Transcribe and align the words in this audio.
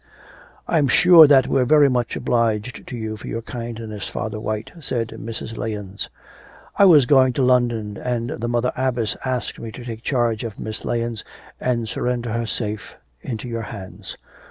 'I'm 0.67 0.87
sure 0.87 1.27
that 1.27 1.45
we're 1.45 1.63
very 1.63 1.87
much 1.87 2.15
obliged 2.15 2.87
to 2.87 2.97
you 2.97 3.17
for 3.17 3.27
your 3.27 3.43
kindness, 3.43 4.07
Father 4.07 4.39
White,' 4.39 4.71
said 4.79 5.09
Mrs. 5.09 5.57
Lahens. 5.57 6.09
'I 6.77 6.85
was 6.85 7.05
going 7.05 7.33
to 7.33 7.43
London, 7.43 7.97
and 7.99 8.31
the 8.31 8.47
Mother 8.49 8.71
Abbess 8.75 9.15
asked 9.25 9.59
me 9.59 9.71
to 9.71 9.85
take 9.85 10.01
charge 10.01 10.43
of 10.43 10.57
Miss 10.59 10.83
Lahens, 10.85 11.23
and 11.59 11.87
surrender 11.87 12.31
her 12.31 12.47
safe 12.47 12.95
into 13.21 13.47
your 13.47 13.61
hands.' 13.69 14.17